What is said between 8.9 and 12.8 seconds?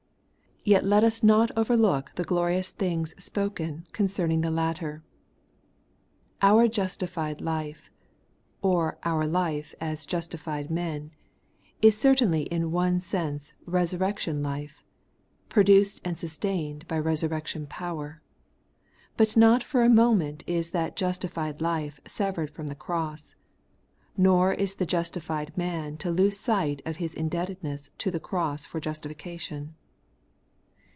our life as justified men, is certainly in